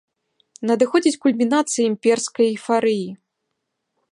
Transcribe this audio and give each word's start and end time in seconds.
Надыходзіць 0.69 1.19
кульмінацыя 1.25 1.85
імперскай 1.91 2.45
эйфарыі. 2.55 3.05